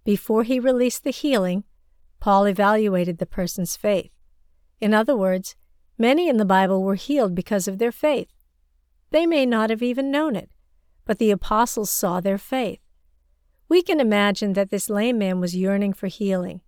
Before 0.03 0.43
he 0.43 0.59
released 0.59 1.03
the 1.03 1.09
healing, 1.09 1.63
Paul 2.19 2.45
evaluated 2.45 3.17
the 3.17 3.25
person's 3.25 3.75
faith. 3.75 4.11
In 4.79 4.93
other 4.93 5.17
words, 5.17 5.55
many 5.97 6.29
in 6.29 6.37
the 6.37 6.45
Bible 6.45 6.83
were 6.83 6.93
healed 6.93 7.33
because 7.33 7.67
of 7.67 7.79
their 7.79 7.91
faith. 7.91 8.27
They 9.09 9.25
may 9.25 9.43
not 9.43 9.71
have 9.71 9.81
even 9.81 10.11
known 10.11 10.35
it, 10.35 10.51
but 11.03 11.17
the 11.17 11.31
apostles 11.31 11.89
saw 11.89 12.19
their 12.21 12.37
faith. 12.37 12.79
We 13.69 13.81
can 13.81 13.99
imagine 13.99 14.53
that 14.53 14.69
this 14.69 14.87
lame 14.87 15.17
man 15.17 15.39
was 15.39 15.55
yearning 15.55 15.93
for 15.93 16.05
healing. 16.05 16.61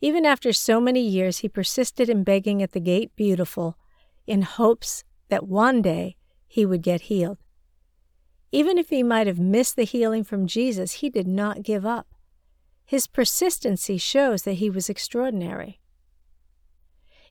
Even 0.00 0.24
after 0.24 0.52
so 0.52 0.80
many 0.80 1.00
years, 1.00 1.38
he 1.38 1.48
persisted 1.48 2.08
in 2.08 2.22
begging 2.22 2.62
at 2.62 2.70
the 2.70 2.78
gate 2.78 3.10
beautiful 3.16 3.76
in 4.24 4.42
hopes 4.42 5.02
that 5.30 5.48
one 5.48 5.82
day 5.82 6.16
he 6.54 6.64
would 6.64 6.82
get 6.82 7.10
healed. 7.10 7.38
Even 8.52 8.78
if 8.78 8.88
he 8.90 9.02
might 9.02 9.26
have 9.26 9.40
missed 9.40 9.74
the 9.74 9.82
healing 9.82 10.22
from 10.22 10.46
Jesus, 10.46 10.92
he 10.92 11.10
did 11.10 11.26
not 11.26 11.64
give 11.64 11.84
up. 11.84 12.06
His 12.84 13.08
persistency 13.08 13.98
shows 13.98 14.44
that 14.44 14.62
he 14.62 14.70
was 14.70 14.88
extraordinary. 14.88 15.80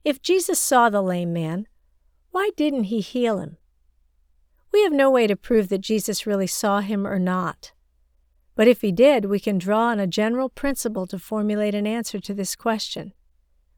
If 0.04 0.22
Jesus 0.22 0.60
saw 0.60 0.90
the 0.90 1.02
lame 1.02 1.32
man, 1.32 1.68
why 2.32 2.50
didn't 2.58 2.86
he 2.86 3.00
heal 3.00 3.40
him? 3.40 3.56
We 4.74 4.84
have 4.84 4.92
no 4.92 5.10
way 5.10 5.28
to 5.28 5.38
prove 5.38 5.70
that 5.70 5.78
Jesus 5.78 6.28
really 6.28 6.48
saw 6.48 6.82
him 6.82 7.08
or 7.08 7.18
not. 7.18 7.72
But 8.56 8.68
if 8.68 8.82
he 8.82 8.92
did, 8.92 9.24
we 9.24 9.40
can 9.40 9.58
draw 9.58 9.84
on 9.84 10.02
a 10.02 10.06
general 10.06 10.50
principle 10.50 11.08
to 11.08 11.18
formulate 11.18 11.76
an 11.76 11.88
answer 11.88 12.20
to 12.20 12.34
this 12.34 12.58
question. 12.58 13.14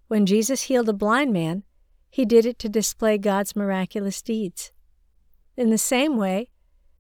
When 0.08 0.26
Jesus 0.26 0.64
healed 0.64 0.90
a 0.90 0.94
blind 0.94 1.32
man, 1.34 1.62
he 2.10 2.26
did 2.26 2.48
it 2.48 2.58
to 2.58 2.68
display 2.68 3.20
God's 3.20 3.56
miraculous 3.56 4.24
deeds. 4.24 4.72
In 5.58 5.70
the 5.70 5.78
same 5.78 6.18
way, 6.18 6.50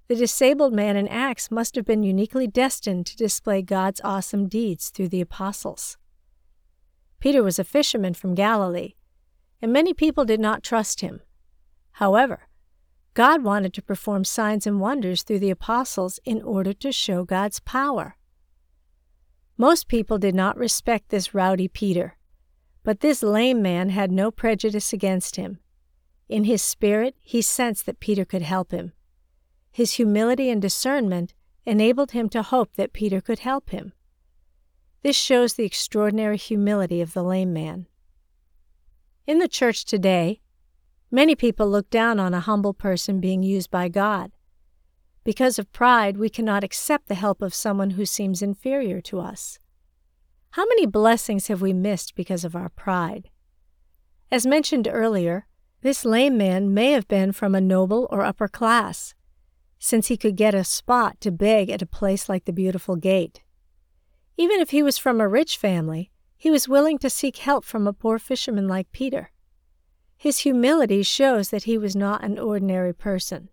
the 0.08 0.16
disabled 0.16 0.74
man 0.74 0.96
in 0.96 1.08
Acts 1.08 1.50
must 1.50 1.76
have 1.76 1.86
been 1.86 2.04
uniquely 2.04 2.48
destined 2.48 3.06
to 3.08 3.18
display 3.18 3.62
God's 3.62 4.02
awesome 4.04 4.48
deeds 4.48 4.90
through 4.90 5.10
the 5.10 5.22
apostles. 5.22 5.98
Peter 7.20 7.42
was 7.42 7.58
a 7.58 7.64
fisherman 7.64 8.14
from 8.14 8.36
Galilee, 8.36 8.94
and 9.62 9.74
many 9.74 9.94
people 9.94 10.26
did 10.26 10.40
not 10.40 10.64
trust 10.64 11.02
him. 11.02 11.22
However, 11.94 12.48
God 13.16 13.44
wanted 13.44 13.74
to 13.74 13.82
perform 13.82 14.26
signs 14.26 14.68
and 14.68 14.80
wonders 14.80 15.24
through 15.24 15.40
the 15.40 15.50
apostles 15.50 16.20
in 16.24 16.42
order 16.42 16.74
to 16.74 16.92
show 16.92 17.24
God's 17.24 17.60
power. 17.62 18.18
Most 19.58 19.88
people 19.88 20.18
did 20.18 20.36
not 20.36 20.58
respect 20.58 21.10
this 21.10 21.34
rowdy 21.34 21.68
Peter, 21.68 22.18
but 22.84 23.00
this 23.00 23.24
lame 23.24 23.62
man 23.62 23.90
had 23.90 24.12
no 24.12 24.30
prejudice 24.30 24.94
against 24.94 25.38
him. 25.38 25.60
In 26.28 26.46
his 26.46 26.64
spirit, 26.64 27.16
he 27.22 27.42
sensed 27.42 27.86
that 27.86 28.00
Peter 28.00 28.26
could 28.26 28.42
help 28.42 28.72
him. 28.72 28.94
His 29.72 29.94
humility 29.94 30.50
and 30.50 30.62
discernment 30.62 31.34
enabled 31.66 32.12
him 32.12 32.30
to 32.30 32.42
hope 32.42 32.76
that 32.76 32.94
Peter 32.94 33.22
could 33.22 33.40
help 33.40 33.70
him. 33.70 33.94
This 35.04 35.16
shows 35.16 35.54
the 35.54 35.66
extraordinary 35.66 36.38
humility 36.38 37.02
of 37.02 37.14
the 37.14 37.24
lame 37.24 37.54
man. 37.54 37.88
In 39.28 39.40
the 39.40 39.48
church 39.48 39.86
today, 39.86 40.42
many 41.12 41.36
people 41.36 41.70
look 41.70 41.90
down 41.90 42.20
on 42.20 42.34
a 42.34 42.40
humble 42.40 42.74
person 42.74 43.20
being 43.20 43.44
used 43.44 43.70
by 43.70 43.88
God. 43.88 44.32
Because 45.24 45.58
of 45.60 45.72
pride, 45.72 46.18
we 46.18 46.30
cannot 46.30 46.64
accept 46.64 47.08
the 47.08 47.16
help 47.16 47.42
of 47.42 47.54
someone 47.54 47.92
who 47.92 48.06
seems 48.06 48.42
inferior 48.42 49.02
to 49.02 49.20
us. 49.20 49.60
How 50.52 50.66
many 50.66 50.86
blessings 50.86 51.48
have 51.48 51.62
we 51.62 51.74
missed 51.74 52.16
because 52.16 52.46
of 52.46 52.56
our 52.56 52.70
pride? 52.70 53.30
As 54.32 54.46
mentioned 54.46 54.88
earlier, 54.90 55.48
this 55.86 56.04
lame 56.04 56.36
man 56.36 56.74
may 56.74 56.94
have 56.94 57.08
been 57.08 57.32
from 57.32 57.54
a 57.54 57.62
noble 57.62 58.08
or 58.10 58.24
upper 58.24 58.48
class, 58.48 59.14
since 59.78 60.08
he 60.08 60.18
could 60.18 60.36
get 60.36 60.56
a 60.56 60.64
spot 60.64 61.22
to 61.22 61.30
beg 61.30 61.70
at 61.70 61.84
a 61.84 61.86
place 61.86 62.28
like 62.28 62.46
the 62.46 62.52
Beautiful 62.52 62.96
Gate. 62.96 63.44
Even 64.36 64.60
if 64.62 64.72
he 64.72 64.82
was 64.82 64.98
from 64.98 65.22
a 65.22 65.28
rich 65.28 65.58
family, 65.58 66.10
he 66.36 66.50
was 66.50 66.68
willing 66.68 66.98
to 66.98 67.08
seek 67.08 67.38
help 67.38 67.64
from 67.64 67.86
a 67.86 67.94
poor 67.94 68.18
fisherman 68.18 68.68
like 68.68 68.92
Peter. 68.92 69.30
His 70.18 70.40
humility 70.40 71.04
shows 71.04 71.52
that 71.52 71.66
he 71.66 71.78
was 71.78 71.96
not 71.96 72.24
an 72.24 72.40
ordinary 72.40 72.92
person. 72.92 73.50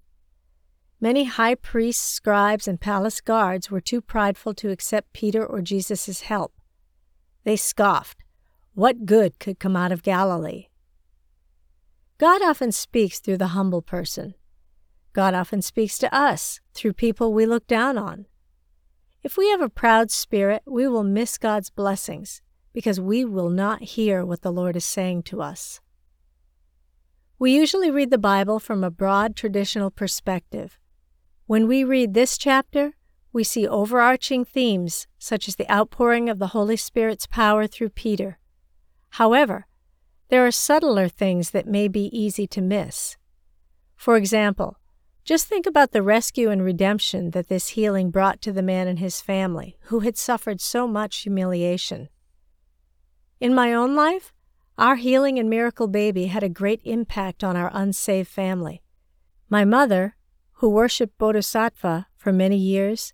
Many 1.02 1.24
high 1.24 1.56
priests, 1.56 2.02
scribes, 2.02 2.66
and 2.66 2.80
palace 2.80 3.20
guards 3.20 3.70
were 3.70 3.82
too 3.82 4.00
prideful 4.00 4.54
to 4.54 4.70
accept 4.70 5.12
Peter 5.12 5.44
or 5.44 5.60
Jesus' 5.60 6.22
help. 6.22 6.54
They 7.44 7.56
scoffed. 7.56 8.24
What 8.72 9.04
good 9.04 9.38
could 9.38 9.58
come 9.58 9.76
out 9.76 9.92
of 9.92 10.02
Galilee? 10.02 10.68
God 12.22 12.40
often 12.40 12.70
speaks 12.70 13.18
through 13.18 13.38
the 13.38 13.48
humble 13.48 13.82
person. 13.82 14.34
God 15.12 15.34
often 15.34 15.60
speaks 15.60 15.98
to 15.98 16.14
us 16.14 16.60
through 16.72 16.92
people 16.92 17.32
we 17.32 17.46
look 17.46 17.66
down 17.66 17.98
on. 17.98 18.26
If 19.24 19.36
we 19.36 19.50
have 19.50 19.60
a 19.60 19.68
proud 19.68 20.12
spirit, 20.12 20.62
we 20.64 20.86
will 20.86 21.02
miss 21.02 21.36
God's 21.36 21.68
blessings 21.68 22.40
because 22.72 23.00
we 23.00 23.24
will 23.24 23.50
not 23.50 23.82
hear 23.82 24.24
what 24.24 24.42
the 24.42 24.52
Lord 24.52 24.76
is 24.76 24.84
saying 24.84 25.24
to 25.24 25.42
us. 25.42 25.80
We 27.40 27.56
usually 27.56 27.90
read 27.90 28.12
the 28.12 28.18
Bible 28.18 28.60
from 28.60 28.84
a 28.84 28.90
broad 28.92 29.34
traditional 29.34 29.90
perspective. 29.90 30.78
When 31.46 31.66
we 31.66 31.82
read 31.82 32.14
this 32.14 32.38
chapter, 32.38 32.92
we 33.32 33.42
see 33.42 33.66
overarching 33.66 34.44
themes 34.44 35.08
such 35.18 35.48
as 35.48 35.56
the 35.56 35.68
outpouring 35.68 36.28
of 36.28 36.38
the 36.38 36.54
Holy 36.54 36.76
Spirit's 36.76 37.26
power 37.26 37.66
through 37.66 37.88
Peter. 37.88 38.38
However, 39.10 39.66
there 40.32 40.46
are 40.46 40.50
subtler 40.50 41.10
things 41.10 41.50
that 41.50 41.66
may 41.66 41.86
be 41.86 42.08
easy 42.18 42.46
to 42.46 42.62
miss. 42.62 43.18
For 43.96 44.16
example, 44.16 44.78
just 45.24 45.46
think 45.46 45.66
about 45.66 45.92
the 45.92 46.02
rescue 46.02 46.48
and 46.48 46.64
redemption 46.64 47.32
that 47.32 47.48
this 47.48 47.68
healing 47.76 48.10
brought 48.10 48.40
to 48.40 48.50
the 48.50 48.62
man 48.62 48.88
and 48.88 48.98
his 48.98 49.20
family, 49.20 49.76
who 49.88 50.00
had 50.00 50.16
suffered 50.16 50.58
so 50.58 50.88
much 50.88 51.18
humiliation. 51.18 52.08
In 53.40 53.54
my 53.54 53.74
own 53.74 53.94
life, 53.94 54.32
our 54.78 54.96
healing 54.96 55.38
and 55.38 55.50
miracle 55.50 55.86
baby 55.86 56.28
had 56.28 56.42
a 56.42 56.48
great 56.48 56.80
impact 56.82 57.44
on 57.44 57.54
our 57.54 57.70
unsaved 57.74 58.30
family. 58.30 58.80
My 59.50 59.66
mother, 59.66 60.16
who 60.52 60.70
worshiped 60.70 61.18
Bodhisattva 61.18 62.06
for 62.16 62.32
many 62.32 62.56
years, 62.56 63.12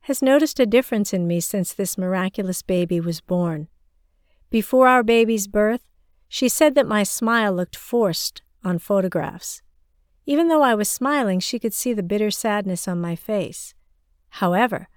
has 0.00 0.20
noticed 0.20 0.60
a 0.60 0.66
difference 0.66 1.14
in 1.14 1.26
me 1.26 1.40
since 1.40 1.72
this 1.72 1.96
miraculous 1.96 2.60
baby 2.60 3.00
was 3.00 3.22
born. 3.22 3.68
Before 4.50 4.88
our 4.88 5.02
baby's 5.02 5.48
birth, 5.48 5.86
she 6.30 6.48
said 6.48 6.74
that 6.74 6.86
my 6.86 7.02
smile 7.02 7.52
looked 7.52 7.76
forced 7.76 8.40
on 8.64 8.78
photographs. 8.78 9.60
Even 10.24 10.48
though 10.48 10.62
I 10.62 10.74
was 10.74 10.88
smiling, 10.88 11.40
she 11.40 11.58
could 11.58 11.74
see 11.74 11.92
the 11.92 12.02
bitter 12.02 12.30
sadness 12.30 12.88
on 12.88 13.02
my 13.02 13.14
face. 13.14 13.74
However, 14.30 14.88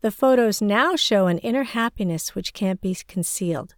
the 0.00 0.12
photos 0.12 0.62
now 0.62 0.94
show 0.94 1.26
an 1.26 1.38
inner 1.38 1.64
happiness 1.64 2.36
which 2.36 2.52
can't 2.52 2.80
be 2.80 2.94
concealed. 3.08 3.74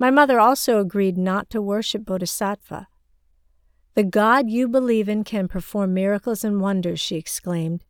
My 0.00 0.10
mother 0.10 0.40
also 0.40 0.80
agreed 0.80 1.16
not 1.16 1.48
to 1.50 1.62
worship 1.62 2.04
Bodhisattva, 2.04 2.88
the 3.98 4.04
God 4.04 4.48
you 4.48 4.68
believe 4.68 5.08
in 5.08 5.24
can 5.24 5.48
perform 5.48 5.92
miracles 5.92 6.44
and 6.44 6.60
wonders, 6.60 7.00
she 7.00 7.16
exclaimed. 7.16 7.82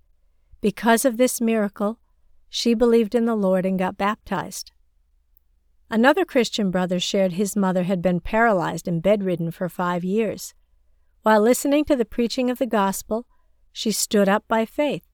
Because 0.63 1.05
of 1.05 1.19
this 1.19 1.39
miracle, 1.39 1.99
she 2.49 2.73
believed 2.73 3.15
in 3.15 3.27
the 3.27 3.37
Lord 3.37 3.67
and 3.67 3.79
got 3.79 3.99
baptized. 3.99 4.73
Another 5.91 6.25
Christian 6.25 6.71
brother 6.71 7.01
shared 7.01 7.33
his 7.33 7.57
mother 7.57 7.85
had 7.85 8.03
been 8.03 8.21
paralyzed 8.21 8.87
and 8.87 9.03
bedridden 9.03 9.51
for 9.51 9.69
five 9.69 10.05
years. 10.05 10.53
While 11.23 11.41
listening 11.41 11.85
to 11.87 11.97
the 11.97 12.05
preaching 12.05 12.51
of 12.51 12.59
the 12.59 12.67
gospel, 12.67 13.27
she 13.73 13.91
stood 13.91 14.29
up 14.29 14.45
by 14.49 14.67
faith. 14.67 15.07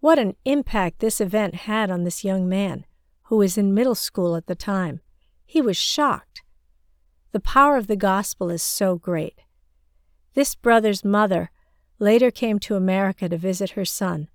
What 0.00 0.18
an 0.18 0.34
impact 0.44 0.98
this 0.98 1.20
event 1.20 1.54
had 1.54 1.90
on 1.90 2.02
this 2.04 2.24
young 2.24 2.48
man, 2.48 2.84
who 3.24 3.36
was 3.36 3.56
in 3.56 3.72
middle 3.72 3.94
school 3.94 4.36
at 4.36 4.46
the 4.46 4.54
time. 4.54 5.00
He 5.46 5.62
was 5.62 5.76
shocked. 5.76 6.42
The 7.32 7.40
power 7.40 7.76
of 7.76 7.86
the 7.86 7.96
gospel 7.96 8.50
is 8.50 8.62
so 8.62 8.96
great. 8.96 9.40
This 10.34 10.54
brother's 10.54 11.04
mother 11.04 11.50
later 11.98 12.30
came 12.30 12.58
to 12.60 12.74
America 12.74 13.28
to 13.28 13.36
visit 13.38 13.70
her 13.70 13.84
son, 13.84 14.28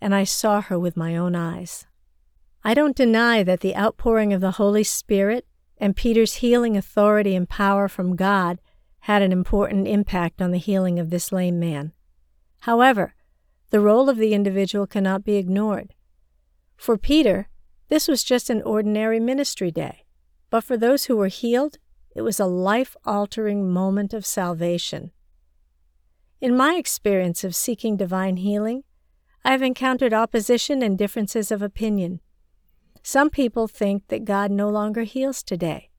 and 0.00 0.14
I 0.14 0.24
saw 0.24 0.60
her 0.60 0.78
with 0.78 0.96
my 0.96 1.16
own 1.16 1.34
eyes. 1.34 1.86
I 2.64 2.74
don't 2.74 2.96
deny 2.96 3.42
that 3.42 3.60
the 3.60 3.76
outpouring 3.76 4.32
of 4.32 4.40
the 4.40 4.52
Holy 4.52 4.84
Spirit 4.84 5.46
and 5.78 5.96
Peter's 5.96 6.34
healing 6.34 6.76
authority 6.76 7.34
and 7.34 7.48
power 7.48 7.88
from 7.88 8.14
God 8.14 8.60
had 9.00 9.20
an 9.20 9.32
important 9.32 9.88
impact 9.88 10.40
on 10.40 10.52
the 10.52 10.58
healing 10.58 11.00
of 11.00 11.10
this 11.10 11.32
lame 11.32 11.58
man. 11.58 11.92
However, 12.60 13.14
the 13.70 13.80
role 13.80 14.08
of 14.08 14.16
the 14.16 14.32
individual 14.32 14.86
cannot 14.86 15.24
be 15.24 15.36
ignored. 15.36 15.94
For 16.76 16.96
Peter, 16.96 17.48
this 17.88 18.06
was 18.06 18.22
just 18.22 18.48
an 18.48 18.62
ordinary 18.62 19.18
ministry 19.18 19.72
day, 19.72 20.04
but 20.50 20.62
for 20.62 20.76
those 20.76 21.06
who 21.06 21.16
were 21.16 21.28
healed, 21.28 21.78
it 22.14 22.22
was 22.22 22.38
a 22.38 22.46
life 22.46 22.96
altering 23.04 23.68
moment 23.68 24.14
of 24.14 24.24
salvation. 24.24 25.10
In 26.40 26.56
my 26.56 26.74
experience 26.74 27.42
of 27.42 27.56
seeking 27.56 27.96
divine 27.96 28.36
healing, 28.36 28.84
I 29.44 29.50
have 29.50 29.62
encountered 29.62 30.12
opposition 30.12 30.82
and 30.82 30.96
differences 30.96 31.50
of 31.50 31.62
opinion. 31.62 32.20
Some 33.02 33.30
people 33.30 33.66
think 33.68 34.08
that 34.08 34.24
God 34.24 34.50
no 34.50 34.68
longer 34.68 35.02
heals 35.02 35.42
today. 35.42 35.90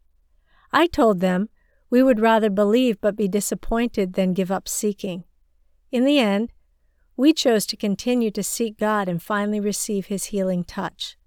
I 0.71 0.87
told 0.87 1.19
them 1.19 1.49
we 1.89 2.01
would 2.01 2.19
rather 2.19 2.49
believe 2.49 2.99
but 3.01 3.15
be 3.15 3.27
disappointed 3.27 4.13
than 4.13 4.33
give 4.33 4.51
up 4.51 4.67
seeking. 4.67 5.25
In 5.91 6.05
the 6.05 6.19
end, 6.19 6.51
we 7.15 7.33
chose 7.33 7.65
to 7.67 7.77
continue 7.77 8.31
to 8.31 8.41
seek 8.41 8.79
God 8.79 9.07
and 9.07 9.21
finally 9.21 9.59
receive 9.59 10.07
His 10.07 10.25
healing 10.25 10.63
touch. 10.63 11.17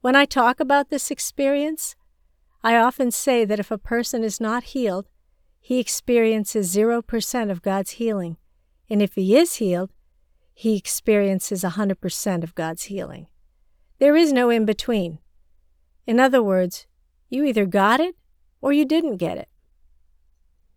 When 0.00 0.14
I 0.14 0.24
talk 0.24 0.60
about 0.60 0.90
this 0.90 1.10
experience, 1.10 1.96
I 2.62 2.76
often 2.76 3.10
say 3.10 3.44
that 3.44 3.58
if 3.58 3.70
a 3.70 3.78
person 3.78 4.22
is 4.22 4.40
not 4.40 4.64
healed, 4.64 5.08
he 5.60 5.78
experiences 5.78 6.74
0% 6.74 7.50
of 7.50 7.62
God's 7.62 7.92
healing. 7.92 8.36
And 8.88 9.02
if 9.02 9.14
he 9.14 9.36
is 9.36 9.56
healed, 9.56 9.90
he 10.54 10.76
experiences 10.76 11.62
100% 11.62 12.42
of 12.42 12.54
God's 12.54 12.84
healing. 12.84 13.26
There 14.00 14.16
is 14.16 14.32
no 14.32 14.48
in 14.48 14.64
between. 14.64 15.18
In 16.06 16.18
other 16.18 16.42
words, 16.42 16.86
you 17.28 17.44
either 17.44 17.66
got 17.66 18.00
it 18.00 18.16
or 18.62 18.72
you 18.72 18.86
didn't 18.86 19.18
get 19.18 19.36
it. 19.36 19.48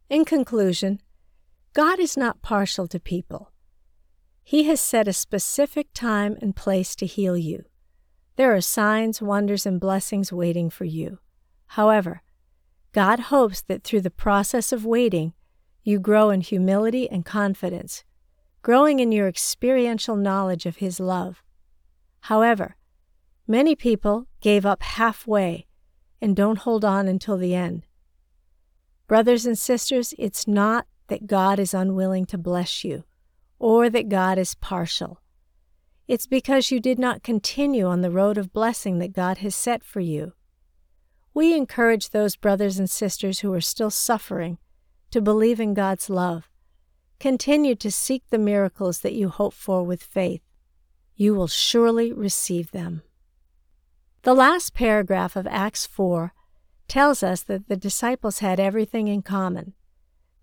In 0.09 0.25
conclusion, 0.25 1.01
God 1.73 1.99
is 1.99 2.17
not 2.17 2.41
partial 2.41 2.85
to 2.89 2.99
people. 2.99 3.51
He 4.43 4.65
has 4.65 4.81
set 4.81 5.07
a 5.07 5.13
specific 5.13 5.87
time 5.93 6.37
and 6.41 6.53
place 6.53 6.97
to 6.97 7.05
heal 7.05 7.37
you. 7.37 7.63
There 8.35 8.53
are 8.53 8.61
signs, 8.61 9.21
wonders, 9.21 9.65
and 9.65 9.79
blessings 9.79 10.33
waiting 10.33 10.69
for 10.69 10.83
you. 10.83 11.19
However, 11.67 12.23
God 12.91 13.19
hopes 13.31 13.61
that 13.61 13.85
through 13.85 14.01
the 14.01 14.11
process 14.11 14.73
of 14.73 14.85
waiting, 14.85 15.31
you 15.81 15.97
grow 15.97 16.29
in 16.29 16.41
humility 16.41 17.09
and 17.09 17.25
confidence, 17.25 18.03
growing 18.61 18.99
in 18.99 19.13
your 19.13 19.29
experiential 19.29 20.17
knowledge 20.17 20.65
of 20.65 20.77
His 20.77 20.99
love. 20.99 21.41
However, 22.21 22.75
many 23.47 23.75
people 23.75 24.27
gave 24.41 24.65
up 24.65 24.83
halfway 24.83 25.65
and 26.21 26.35
don't 26.35 26.59
hold 26.59 26.85
on 26.85 27.07
until 27.07 27.37
the 27.37 27.53
end. 27.53 27.85
Brothers 29.07 29.45
and 29.45 29.57
sisters, 29.57 30.13
it's 30.17 30.47
not 30.47 30.87
that 31.07 31.27
God 31.27 31.59
is 31.59 31.73
unwilling 31.73 32.25
to 32.27 32.37
bless 32.37 32.83
you 32.83 33.03
or 33.59 33.89
that 33.89 34.09
God 34.09 34.37
is 34.37 34.55
partial. 34.55 35.21
It's 36.07 36.27
because 36.27 36.71
you 36.71 36.79
did 36.79 36.99
not 36.99 37.23
continue 37.23 37.85
on 37.85 38.01
the 38.01 38.11
road 38.11 38.37
of 38.37 38.53
blessing 38.53 38.99
that 38.99 39.13
God 39.13 39.39
has 39.39 39.55
set 39.55 39.83
for 39.83 39.99
you. 39.99 40.33
We 41.33 41.55
encourage 41.55 42.09
those 42.09 42.35
brothers 42.35 42.77
and 42.77 42.89
sisters 42.89 43.39
who 43.39 43.53
are 43.53 43.61
still 43.61 43.89
suffering 43.89 44.57
to 45.11 45.21
believe 45.21 45.59
in 45.59 45.73
God's 45.73 46.09
love. 46.09 46.49
Continue 47.19 47.75
to 47.75 47.91
seek 47.91 48.23
the 48.29 48.37
miracles 48.37 48.99
that 48.99 49.13
you 49.13 49.29
hope 49.29 49.53
for 49.53 49.83
with 49.83 50.03
faith. 50.03 50.41
You 51.15 51.33
will 51.35 51.47
surely 51.47 52.11
receive 52.11 52.71
them. 52.71 53.03
The 54.23 54.33
last 54.33 54.73
paragraph 54.73 55.35
of 55.35 55.45
Acts 55.47 55.85
4 55.85 56.33
tells 56.87 57.23
us 57.23 57.43
that 57.43 57.67
the 57.67 57.75
disciples 57.75 58.39
had 58.39 58.57
everything 58.57 59.09
in 59.09 59.21
common. 59.21 59.73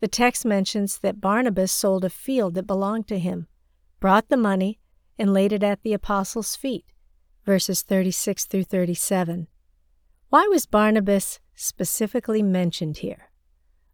The 0.01 0.09
text 0.09 0.45
mentions 0.45 0.99
that 0.99 1.23
Barnabas 1.23 1.73
sold 1.73 2.05
a 2.05 2.11
field 2.11 2.55
that 2.55 2.67
belonged 2.67 3.09
to 3.09 3.19
him, 3.19 3.47
brought 3.99 4.29
the 4.29 4.37
money, 4.37 4.81
and 5.19 5.33
laid 5.33 5.51
it 5.55 5.63
at 5.63 5.83
the 5.83 5.95
apostles' 5.95 6.57
feet. 6.57 6.93
Verses 7.47 7.81
36 7.81 8.45
through 8.45 8.65
37. 8.65 9.47
Why 10.29 10.47
was 10.51 10.67
Barnabas 10.67 11.41
specifically 11.55 12.43
mentioned 12.43 12.99
here? 12.99 13.31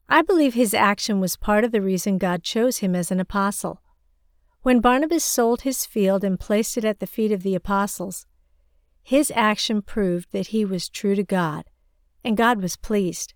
I 0.09 0.23
believe 0.23 0.55
his 0.55 0.75
action 0.75 1.21
was 1.21 1.37
part 1.37 1.63
of 1.63 1.71
the 1.71 1.81
reason 1.81 2.19
God 2.19 2.43
chose 2.43 2.79
him 2.79 2.97
as 2.97 3.13
an 3.13 3.21
apostle. 3.21 3.83
When 4.63 4.81
Barnabas 4.81 5.23
sold 5.23 5.61
his 5.61 5.87
field 5.87 6.25
and 6.25 6.41
placed 6.41 6.77
it 6.77 6.85
at 6.85 6.99
the 6.99 7.07
feet 7.07 7.31
of 7.31 7.45
the 7.45 7.55
apostles, 7.55 8.27
his 9.07 9.31
action 9.37 9.81
proved 9.81 10.33
that 10.33 10.49
he 10.49 10.65
was 10.65 10.89
true 10.89 11.15
to 11.15 11.23
God, 11.23 11.63
and 12.25 12.37
God 12.37 12.61
was 12.61 12.77
pleased. 12.77 13.35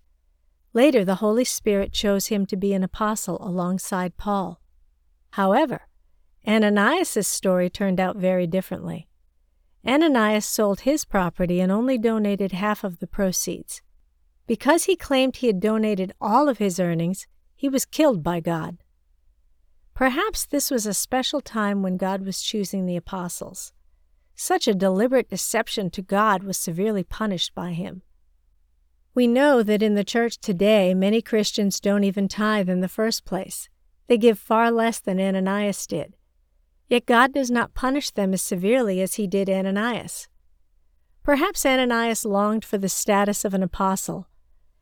Later, 0.73 1.05
the 1.05 1.23
Holy 1.23 1.45
Spirit 1.45 1.93
chose 1.93 2.27
him 2.27 2.45
to 2.47 2.57
be 2.57 2.73
an 2.73 2.83
apostle 2.83 3.37
alongside 3.39 4.17
Paul. 4.17 4.59
However, 5.29 5.87
Ananias' 6.45 7.25
story 7.25 7.69
turned 7.69 8.01
out 8.01 8.17
very 8.17 8.45
differently. 8.47 9.07
Ananias 9.87 10.45
sold 10.45 10.81
his 10.81 11.05
property 11.05 11.61
and 11.61 11.71
only 11.71 11.97
donated 11.97 12.51
half 12.51 12.83
of 12.83 12.99
the 12.99 13.07
proceeds. 13.07 13.81
Because 14.47 14.83
he 14.83 14.97
claimed 14.97 15.37
he 15.37 15.47
had 15.47 15.61
donated 15.61 16.11
all 16.19 16.49
of 16.49 16.57
his 16.57 16.81
earnings, 16.81 17.27
he 17.55 17.69
was 17.69 17.85
killed 17.85 18.21
by 18.21 18.41
God. 18.41 18.79
Perhaps 19.93 20.47
this 20.47 20.69
was 20.69 20.85
a 20.85 20.93
special 20.93 21.39
time 21.39 21.81
when 21.81 21.95
God 21.95 22.25
was 22.25 22.41
choosing 22.41 22.85
the 22.85 22.97
apostles. 22.97 23.71
Such 24.43 24.67
a 24.67 24.73
deliberate 24.73 25.29
deception 25.29 25.91
to 25.91 26.01
God 26.01 26.41
was 26.41 26.57
severely 26.57 27.03
punished 27.03 27.53
by 27.53 27.73
him. 27.73 28.01
We 29.13 29.27
know 29.27 29.61
that 29.61 29.83
in 29.83 29.93
the 29.93 30.03
church 30.03 30.39
today, 30.39 30.95
many 30.95 31.21
Christians 31.21 31.79
don't 31.79 32.03
even 32.03 32.27
tithe 32.27 32.67
in 32.67 32.81
the 32.81 32.87
first 32.87 33.23
place. 33.23 33.69
They 34.07 34.17
give 34.17 34.39
far 34.39 34.71
less 34.71 34.99
than 34.99 35.19
Ananias 35.19 35.85
did. 35.85 36.15
Yet 36.87 37.05
God 37.05 37.35
does 37.35 37.51
not 37.51 37.75
punish 37.75 38.09
them 38.09 38.33
as 38.33 38.41
severely 38.41 38.99
as 38.99 39.13
he 39.13 39.27
did 39.27 39.47
Ananias. 39.47 40.27
Perhaps 41.21 41.63
Ananias 41.63 42.25
longed 42.25 42.65
for 42.65 42.79
the 42.79 42.89
status 42.89 43.45
of 43.45 43.53
an 43.53 43.61
apostle 43.61 44.27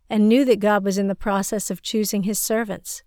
and 0.10 0.30
knew 0.30 0.46
that 0.46 0.62
God 0.62 0.86
was 0.86 0.98
in 0.98 1.10
the 1.10 1.16
process 1.16 1.70
of 1.70 1.82
choosing 1.82 2.24
his 2.24 2.39
servants. 2.39 3.04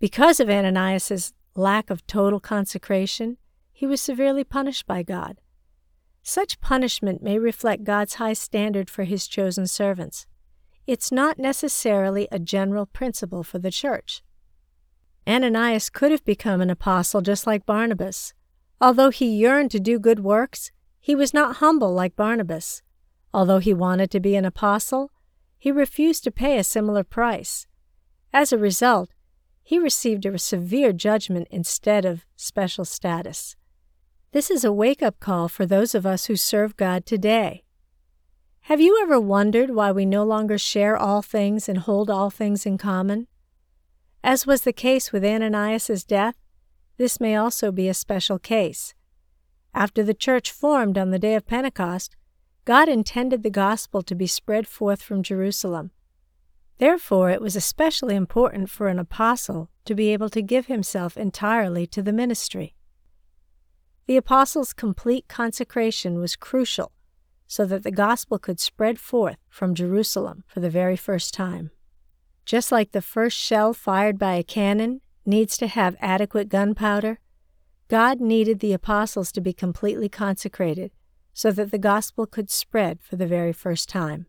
Because 0.00 0.40
of 0.40 0.50
Ananias's 0.50 1.32
lack 1.54 1.90
of 1.90 2.04
total 2.08 2.40
consecration, 2.40 3.36
he 3.72 3.86
was 3.86 4.00
severely 4.00 4.42
punished 4.42 4.84
by 4.84 5.04
God. 5.04 5.40
Such 6.30 6.60
punishment 6.60 7.24
may 7.24 7.40
reflect 7.40 7.82
God's 7.82 8.14
high 8.14 8.34
standard 8.34 8.88
for 8.88 9.02
his 9.02 9.26
chosen 9.26 9.66
servants. 9.66 10.28
It's 10.86 11.10
not 11.10 11.40
necessarily 11.40 12.28
a 12.30 12.38
general 12.38 12.86
principle 12.86 13.42
for 13.42 13.58
the 13.58 13.72
church. 13.72 14.22
Ananias 15.26 15.90
could 15.90 16.12
have 16.12 16.24
become 16.24 16.60
an 16.60 16.70
apostle 16.70 17.20
just 17.20 17.48
like 17.48 17.66
Barnabas. 17.66 18.32
Although 18.80 19.10
he 19.10 19.26
yearned 19.26 19.72
to 19.72 19.80
do 19.80 19.98
good 19.98 20.20
works, 20.20 20.70
he 21.00 21.16
was 21.16 21.34
not 21.34 21.56
humble 21.56 21.92
like 21.92 22.14
Barnabas. 22.14 22.82
Although 23.34 23.58
he 23.58 23.74
wanted 23.74 24.12
to 24.12 24.20
be 24.20 24.36
an 24.36 24.44
apostle, 24.44 25.10
he 25.58 25.72
refused 25.72 26.22
to 26.22 26.30
pay 26.30 26.58
a 26.58 26.62
similar 26.62 27.02
price. 27.02 27.66
As 28.32 28.52
a 28.52 28.56
result, 28.56 29.10
he 29.64 29.80
received 29.80 30.24
a 30.24 30.38
severe 30.38 30.92
judgment 30.92 31.48
instead 31.50 32.04
of 32.04 32.24
special 32.36 32.84
status. 32.84 33.56
This 34.32 34.48
is 34.48 34.64
a 34.64 34.72
wake 34.72 35.02
up 35.02 35.18
call 35.18 35.48
for 35.48 35.66
those 35.66 35.92
of 35.92 36.06
us 36.06 36.26
who 36.26 36.36
serve 36.36 36.76
God 36.76 37.04
today. 37.04 37.64
Have 38.62 38.80
you 38.80 38.96
ever 39.02 39.18
wondered 39.18 39.70
why 39.70 39.90
we 39.90 40.06
no 40.06 40.22
longer 40.22 40.56
share 40.56 40.96
all 40.96 41.20
things 41.20 41.68
and 41.68 41.78
hold 41.78 42.08
all 42.08 42.30
things 42.30 42.64
in 42.64 42.78
common? 42.78 43.26
As 44.22 44.46
was 44.46 44.62
the 44.62 44.72
case 44.72 45.10
with 45.10 45.24
Ananias's 45.24 46.04
death, 46.04 46.36
this 46.96 47.18
may 47.18 47.34
also 47.34 47.72
be 47.72 47.88
a 47.88 47.94
special 47.94 48.38
case. 48.38 48.94
After 49.74 50.04
the 50.04 50.14
church 50.14 50.52
formed 50.52 50.96
on 50.96 51.10
the 51.10 51.18
day 51.18 51.34
of 51.34 51.46
Pentecost, 51.46 52.14
God 52.64 52.88
intended 52.88 53.42
the 53.42 53.50
gospel 53.50 54.00
to 54.02 54.14
be 54.14 54.28
spread 54.28 54.68
forth 54.68 55.02
from 55.02 55.24
Jerusalem. 55.24 55.90
Therefore, 56.78 57.30
it 57.30 57.42
was 57.42 57.56
especially 57.56 58.14
important 58.14 58.70
for 58.70 58.86
an 58.86 59.00
apostle 59.00 59.70
to 59.86 59.96
be 59.96 60.12
able 60.12 60.28
to 60.28 60.40
give 60.40 60.66
himself 60.66 61.16
entirely 61.16 61.84
to 61.88 62.00
the 62.00 62.12
ministry. 62.12 62.76
The 64.06 64.16
apostle's 64.16 64.72
complete 64.72 65.28
consecration 65.28 66.18
was 66.18 66.36
crucial 66.36 66.92
so 67.46 67.64
that 67.66 67.82
the 67.82 67.90
gospel 67.90 68.38
could 68.38 68.60
spread 68.60 68.98
forth 68.98 69.36
from 69.48 69.74
Jerusalem 69.74 70.44
for 70.46 70.60
the 70.60 70.70
very 70.70 70.96
first 70.96 71.34
time. 71.34 71.70
Just 72.44 72.70
like 72.70 72.92
the 72.92 73.02
first 73.02 73.36
shell 73.36 73.72
fired 73.72 74.18
by 74.18 74.34
a 74.34 74.42
cannon 74.42 75.00
needs 75.26 75.56
to 75.56 75.66
have 75.66 75.96
adequate 76.00 76.48
gunpowder, 76.48 77.18
God 77.88 78.20
needed 78.20 78.60
the 78.60 78.72
apostles 78.72 79.32
to 79.32 79.40
be 79.40 79.52
completely 79.52 80.08
consecrated 80.08 80.92
so 81.32 81.50
that 81.50 81.70
the 81.70 81.78
gospel 81.78 82.26
could 82.26 82.50
spread 82.50 83.00
for 83.02 83.16
the 83.16 83.26
very 83.26 83.52
first 83.52 83.88
time. 83.88 84.26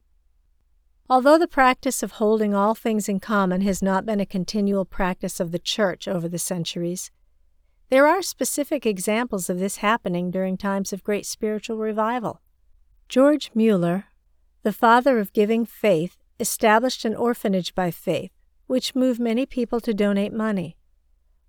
Although 1.10 1.38
the 1.38 1.47
practice 1.47 2.01
of 2.01 2.13
holding 2.13 2.53
all 2.55 2.73
things 2.73 3.10
in 3.10 3.19
common 3.19 3.62
has 3.62 3.81
not 3.81 4.05
been 4.05 4.19
a 4.19 4.25
continual 4.25 4.86
practice 4.86 5.39
of 5.39 5.51
the 5.51 5.60
Church 5.60 6.07
over 6.07 6.27
the 6.27 6.39
centuries, 6.39 7.12
there 7.91 8.08
are 8.08 8.21
specific 8.21 8.86
examples 8.86 9.49
of 9.49 9.60
this 9.60 9.77
happening 9.77 10.32
during 10.32 10.56
times 10.56 10.93
of 10.93 11.04
great 11.04 11.25
spiritual 11.25 11.75
revival. 11.75 12.39
George 13.10 13.51
Mueller, 13.54 14.06
the 14.63 14.71
father 14.71 15.19
of 15.19 15.34
giving 15.34 15.65
faith, 15.65 16.15
established 16.39 17.04
an 17.04 17.13
orphanage 17.13 17.75
by 17.75 17.91
faith, 17.91 18.32
which 18.65 18.95
moved 18.95 19.19
many 19.19 19.45
people 19.45 19.82
to 19.82 19.93
donate 19.93 20.32
money. 20.32 20.77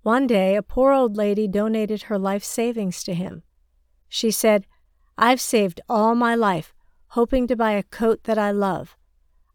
One 0.02 0.26
day, 0.26 0.56
a 0.56 0.62
poor 0.62 0.90
old 0.90 1.16
lady 1.16 1.46
donated 1.46 2.02
her 2.02 2.18
life 2.18 2.42
savings 2.42 3.04
to 3.04 3.14
him. 3.14 3.44
She 4.08 4.32
said, 4.32 4.66
I've 5.16 5.40
saved 5.40 5.80
all 5.88 6.16
my 6.16 6.34
life, 6.34 6.74
hoping 7.10 7.46
to 7.46 7.56
buy 7.56 7.72
a 7.72 7.84
coat 7.84 8.24
that 8.24 8.36
I 8.36 8.50
love. 8.50 8.96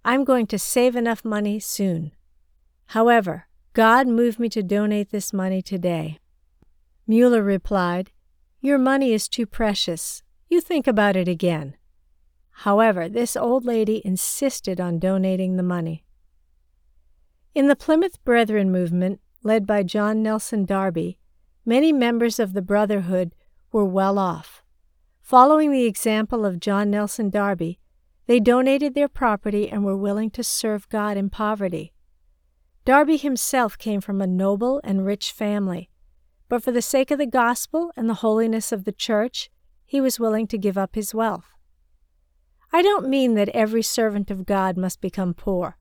I'm 0.06 0.23
going 0.23 0.47
to 0.47 0.58
save 0.58 0.95
enough 0.95 1.26
money 1.26 1.60
soon. 1.60 2.13
However, 2.88 3.47
God 3.73 4.08
moved 4.08 4.39
me 4.39 4.47
to 4.47 4.63
donate 4.63 5.12
this 5.12 5.34
money 5.34 5.62
today. 5.62 6.19
Mueller 7.08 7.41
replied, 7.41 8.12
Your 8.60 8.78
money 8.78 9.13
is 9.13 9.30
too 9.30 9.46
precious. 9.46 10.24
You 10.50 10.60
think 10.60 10.88
about 10.88 11.15
it 11.15 11.30
again. 11.30 11.78
However, 12.52 13.08
this 13.08 13.38
old 13.38 13.63
lady 13.63 14.02
insisted 14.04 14.82
on 14.82 15.00
donating 15.00 15.56
the 15.56 15.63
money. 15.63 16.04
In 17.56 17.67
the 17.67 17.76
Plymouth 17.76 18.24
Brethren 18.26 18.72
movement, 18.72 19.22
led 19.41 19.65
by 19.65 19.84
John 19.84 20.22
Nelson 20.22 20.65
Darby, 20.65 21.17
many 21.65 21.93
members 21.93 22.39
of 22.39 22.54
the 22.54 22.62
Brotherhood 22.62 23.34
were 23.72 23.86
well 23.86 24.20
off. 24.20 24.63
Following 25.22 25.72
the 25.72 25.86
example 25.86 26.46
of 26.46 26.60
John 26.60 26.89
Nelson 26.89 27.30
Darby, 27.30 27.80
they 28.26 28.39
donated 28.39 28.93
their 28.93 29.08
property 29.08 29.70
and 29.70 29.86
were 29.86 29.96
willing 29.96 30.30
to 30.32 30.43
serve 30.43 30.89
God 30.89 31.15
in 31.15 31.30
poverty. 31.30 31.93
Darby 32.84 33.17
himself 33.17 33.78
came 33.78 34.02
from 34.02 34.22
a 34.22 34.28
noble 34.28 34.82
and 34.84 35.06
rich 35.06 35.32
family, 35.32 35.89
but 36.49 36.63
for 36.63 36.71
the 36.71 36.81
sake 36.81 37.12
of 37.12 37.17
the 37.17 37.25
gospel 37.25 37.91
and 37.97 38.10
the 38.10 38.15
holiness 38.15 38.71
of 38.71 38.86
the 38.86 38.91
church, 38.91 39.49
he 39.86 40.01
was 40.01 40.19
willing 40.19 40.47
to 40.47 40.57
give 40.57 40.77
up 40.77 40.95
his 40.95 41.13
wealth. 41.13 41.53
I 42.71 42.81
don't 42.81 43.07
mean 43.07 43.36
that 43.36 43.49
every 43.49 43.81
servant 43.81 44.29
of 44.29 44.45
God 44.45 44.77
must 44.77 45.01
become 45.01 45.33
poor. 45.33 45.77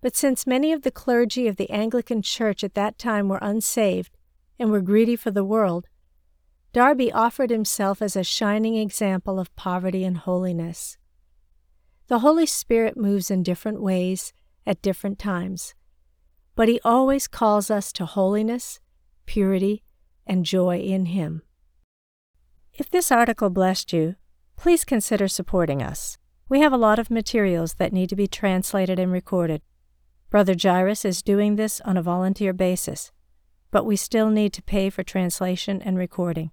But 0.00 0.16
since 0.16 0.46
many 0.46 0.72
of 0.72 0.82
the 0.82 0.90
clergy 0.90 1.46
of 1.46 1.56
the 1.56 1.70
Anglican 1.70 2.22
Church 2.22 2.62
at 2.62 2.74
that 2.74 2.98
time 2.98 3.28
were 3.28 3.38
unsaved 3.42 4.16
and 4.58 4.70
were 4.70 4.80
greedy 4.80 5.16
for 5.16 5.30
the 5.30 5.44
world, 5.44 5.88
Darby 6.72 7.10
offered 7.10 7.50
himself 7.50 8.02
as 8.02 8.16
a 8.16 8.22
shining 8.22 8.76
example 8.76 9.40
of 9.40 9.54
poverty 9.56 10.04
and 10.04 10.18
holiness. 10.18 10.98
The 12.08 12.20
Holy 12.20 12.46
Spirit 12.46 12.96
moves 12.96 13.30
in 13.30 13.42
different 13.42 13.80
ways 13.80 14.32
at 14.66 14.82
different 14.82 15.18
times, 15.18 15.74
but 16.54 16.68
He 16.68 16.80
always 16.84 17.26
calls 17.26 17.70
us 17.70 17.92
to 17.94 18.06
holiness, 18.06 18.78
purity, 19.24 19.82
and 20.26 20.44
joy 20.44 20.78
in 20.78 21.06
Him. 21.06 21.42
If 22.72 22.90
this 22.90 23.10
article 23.10 23.50
blessed 23.50 23.92
you, 23.92 24.16
please 24.56 24.84
consider 24.84 25.28
supporting 25.28 25.82
us. 25.82 26.18
We 26.48 26.60
have 26.60 26.72
a 26.72 26.78
lot 26.78 26.98
of 26.98 27.10
materials 27.10 27.74
that 27.74 27.92
need 27.92 28.08
to 28.10 28.16
be 28.16 28.26
translated 28.26 28.98
and 28.98 29.10
recorded. 29.10 29.62
Brother 30.30 30.54
Jairus 30.60 31.04
is 31.04 31.22
doing 31.22 31.56
this 31.56 31.80
on 31.82 31.96
a 31.96 32.02
volunteer 32.02 32.52
basis, 32.52 33.12
but 33.70 33.84
we 33.84 33.96
still 33.96 34.30
need 34.30 34.52
to 34.52 34.62
pay 34.62 34.90
for 34.90 35.02
translation 35.02 35.80
and 35.82 35.96
recording. 35.96 36.50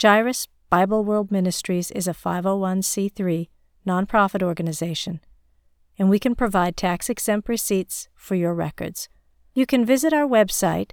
Jairus 0.00 0.48
Bible 0.70 1.04
World 1.04 1.30
Ministries 1.30 1.90
is 1.90 2.08
a 2.08 2.14
501c3 2.14 3.48
nonprofit 3.86 4.42
organization, 4.42 5.20
and 5.98 6.08
we 6.08 6.18
can 6.18 6.34
provide 6.34 6.76
tax 6.76 7.10
exempt 7.10 7.48
receipts 7.48 8.08
for 8.14 8.34
your 8.34 8.54
records. 8.54 9.08
You 9.52 9.66
can 9.66 9.84
visit 9.84 10.12
our 10.12 10.26
website, 10.26 10.92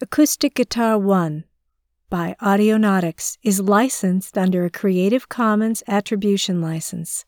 Acoustic 0.00 0.54
Guitar 0.54 0.96
1 0.96 1.42
by 2.08 2.36
Audionautix 2.40 3.36
is 3.42 3.58
licensed 3.58 4.38
under 4.38 4.64
a 4.64 4.70
Creative 4.70 5.28
Commons 5.28 5.82
Attribution 5.88 6.62
License. 6.62 7.24